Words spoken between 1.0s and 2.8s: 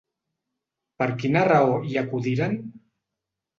Per quina raó hi acudiren?